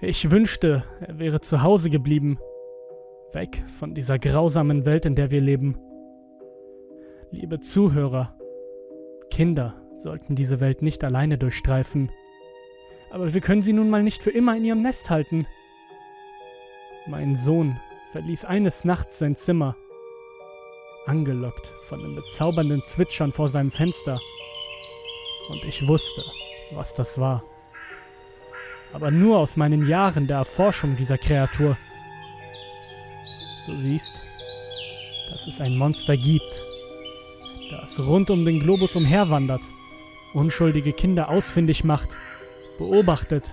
[0.00, 2.38] Ich wünschte, er wäre zu Hause geblieben.
[3.32, 5.76] Weg von dieser grausamen Welt, in der wir leben.
[7.30, 8.34] Liebe Zuhörer,
[9.30, 12.10] Kinder sollten diese Welt nicht alleine durchstreifen.
[13.10, 15.46] Aber wir können sie nun mal nicht für immer in ihrem Nest halten.
[17.06, 17.80] Mein Sohn
[18.10, 19.76] verließ eines Nachts sein Zimmer,
[21.06, 24.20] angelockt von dem bezaubernden Zwitschern vor seinem Fenster.
[25.48, 26.22] Und ich wusste,
[26.72, 27.44] was das war.
[28.92, 31.76] Aber nur aus meinen Jahren der Erforschung dieser Kreatur.
[33.66, 34.20] Du siehst,
[35.30, 36.62] dass es ein Monster gibt,
[37.70, 39.60] das rund um den Globus umherwandert,
[40.32, 42.16] unschuldige Kinder ausfindig macht,
[42.78, 43.52] beobachtet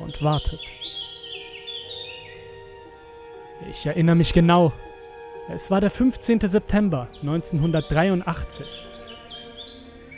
[0.00, 0.62] und wartet.
[3.70, 4.72] Ich erinnere mich genau.
[5.48, 6.40] Es war der 15.
[6.40, 8.86] September 1983.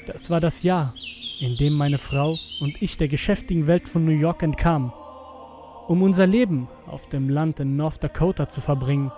[0.06, 0.94] Das war das Jahr,
[1.40, 4.92] in dem meine Frau und ich der geschäftigen Welt von New York entkamen,
[5.88, 9.10] um unser Leben auf dem Land in North Dakota zu verbringen.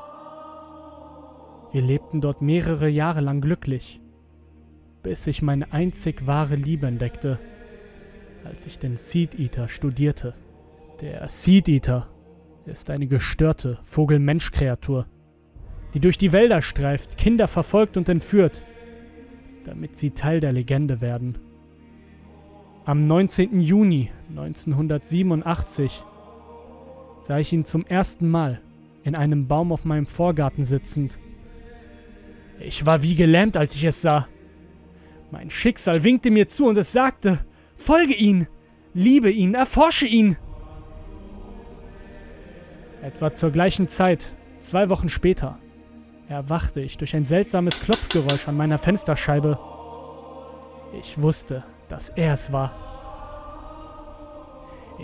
[1.72, 4.00] Wir lebten dort mehrere Jahre lang glücklich,
[5.02, 7.38] bis ich meine einzig wahre Liebe entdeckte,
[8.46, 10.34] als ich den Seed Eater studierte.
[11.00, 12.08] Der Seed Eater
[12.64, 15.06] ist eine gestörte Vogel-Mensch-Kreatur,
[15.94, 18.64] die durch die Wälder streift, Kinder verfolgt und entführt,
[19.64, 21.38] damit sie Teil der Legende werden.
[22.84, 23.60] Am 19.
[23.60, 26.04] Juni 1987
[27.22, 28.60] sah ich ihn zum ersten Mal
[29.02, 31.18] in einem Baum auf meinem Vorgarten sitzend.
[32.60, 34.28] Ich war wie gelähmt, als ich es sah.
[35.32, 37.40] Mein Schicksal winkte mir zu und es sagte,
[37.76, 38.48] folge ihn,
[38.94, 40.36] liebe ihn, erforsche ihn.
[43.02, 45.58] Etwa zur gleichen Zeit, zwei Wochen später,
[46.28, 49.58] erwachte ich durch ein seltsames Klopfgeräusch an meiner Fensterscheibe.
[50.98, 52.74] Ich wusste, dass er es war.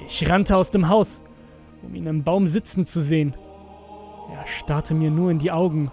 [0.07, 1.23] Ich rannte aus dem Haus,
[1.83, 3.37] um ihn im Baum sitzen zu sehen.
[4.33, 5.93] Er starrte mir nur in die Augen.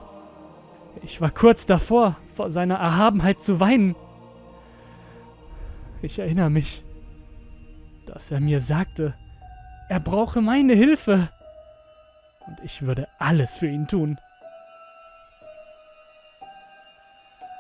[1.03, 3.95] Ich war kurz davor, vor seiner Erhabenheit zu weinen.
[6.01, 6.83] Ich erinnere mich,
[8.05, 9.13] dass er mir sagte,
[9.89, 11.29] er brauche meine Hilfe
[12.47, 14.17] und ich würde alles für ihn tun.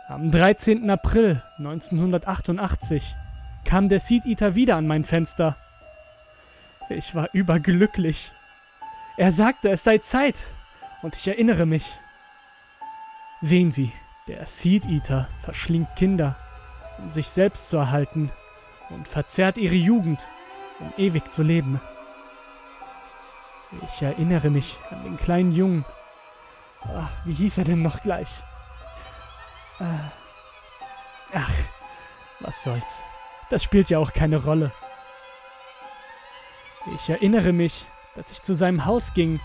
[0.07, 0.89] Am 13.
[0.89, 3.15] April 1988
[3.65, 5.55] kam der Seed Eater wieder an mein Fenster.
[6.89, 8.31] Ich war überglücklich.
[9.17, 10.47] Er sagte, es sei Zeit,
[11.01, 11.91] und ich erinnere mich.
[13.41, 13.91] Sehen Sie,
[14.27, 16.35] der Seed Eater verschlingt Kinder,
[17.07, 18.31] sich selbst zu erhalten,
[18.89, 20.27] und verzehrt ihre Jugend,
[20.79, 21.79] um ewig zu leben.
[23.85, 25.85] Ich erinnere mich an den kleinen Jungen.
[26.81, 28.41] Ach, wie hieß er denn noch gleich?
[29.79, 29.85] Äh,
[31.33, 31.51] ach,
[32.39, 33.03] was soll's.
[33.49, 34.71] Das spielt ja auch keine Rolle.
[36.95, 37.85] Ich erinnere mich,
[38.15, 39.39] dass ich zu seinem Haus ging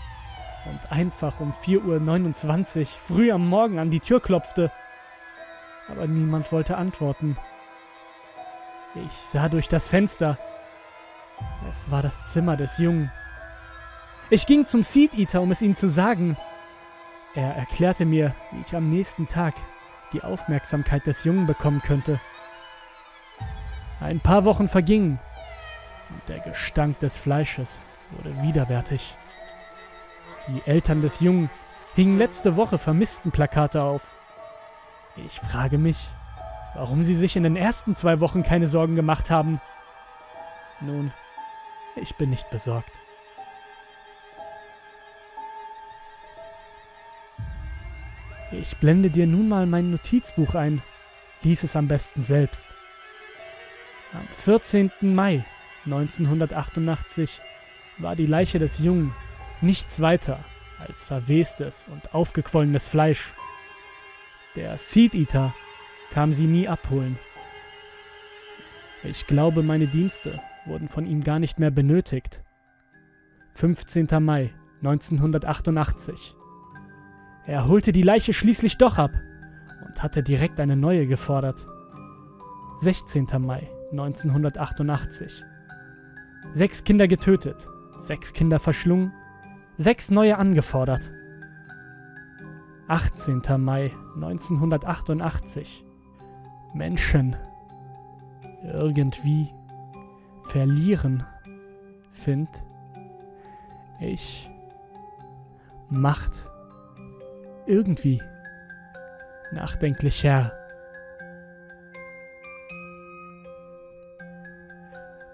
[0.65, 4.71] und einfach um 4.29 Uhr früh am Morgen an die Tür klopfte.
[5.87, 7.37] Aber niemand wollte antworten.
[8.95, 10.37] Ich sah durch das Fenster.
[11.69, 13.11] Es war das Zimmer des Jungen.
[14.29, 16.37] Ich ging zum Seed Eater, um es ihm zu sagen.
[17.35, 19.53] Er erklärte mir, wie ich am nächsten Tag
[20.13, 22.19] die Aufmerksamkeit des Jungen bekommen könnte.
[23.99, 25.19] Ein paar Wochen vergingen
[26.09, 27.81] und der Gestank des Fleisches
[28.11, 29.15] wurde widerwärtig.
[30.47, 31.49] Die Eltern des Jungen
[31.95, 34.15] hingen letzte Woche vermissten Plakate auf.
[35.17, 36.09] Ich frage mich,
[36.73, 39.61] warum sie sich in den ersten zwei Wochen keine Sorgen gemacht haben.
[40.81, 41.11] Nun,
[41.95, 42.99] ich bin nicht besorgt.
[48.51, 50.81] Ich blende dir nun mal mein Notizbuch ein.
[51.43, 52.69] Lies es am besten selbst.
[54.13, 54.91] Am 14.
[55.01, 55.43] Mai
[55.85, 57.41] 1988
[57.97, 59.13] war die Leiche des Jungen
[59.61, 60.39] nichts weiter
[60.79, 63.31] als verwestes und aufgequollenes Fleisch.
[64.55, 65.53] Der Seed Eater
[66.11, 67.17] kam sie nie abholen.
[69.03, 72.41] Ich glaube, meine Dienste wurden von ihm gar nicht mehr benötigt.
[73.53, 74.07] 15.
[74.21, 74.53] Mai
[74.83, 76.35] 1988
[77.47, 79.11] er holte die Leiche schließlich doch ab
[79.85, 81.67] und hatte direkt eine neue gefordert.
[82.77, 83.27] 16.
[83.39, 85.43] Mai 1988.
[86.53, 87.67] Sechs Kinder getötet,
[87.99, 89.13] sechs Kinder verschlungen,
[89.77, 91.11] sechs neue angefordert.
[92.87, 93.41] 18.
[93.57, 95.83] Mai 1988.
[96.73, 97.35] Menschen
[98.63, 99.49] irgendwie
[100.43, 101.23] verlieren.
[102.11, 102.63] Find.
[103.99, 104.49] Ich.
[105.89, 106.49] Macht.
[107.65, 108.21] Irgendwie.
[109.51, 110.51] Nachdenklicher.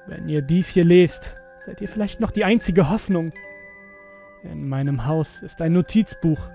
[0.07, 3.31] Wenn ihr dies hier lest, seid ihr vielleicht noch die einzige Hoffnung.
[4.43, 6.49] In meinem Haus ist ein Notizbuch.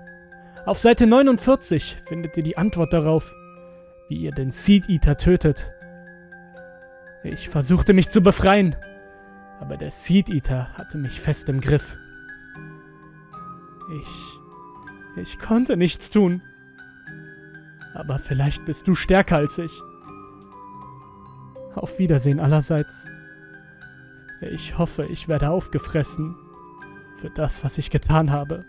[0.67, 3.33] Auf Seite 49 findet ihr die Antwort darauf,
[4.09, 5.71] wie ihr den Seed Eater tötet.
[7.23, 8.75] Ich versuchte mich zu befreien,
[9.61, 11.97] aber der Seed Eater hatte mich fest im Griff.
[13.95, 15.21] Ich.
[15.21, 16.41] Ich konnte nichts tun.
[17.93, 19.71] Aber vielleicht bist du stärker als ich.
[21.75, 23.07] Auf Wiedersehen allerseits.
[24.41, 26.35] Ich hoffe, ich werde aufgefressen
[27.15, 28.65] für das, was ich getan habe.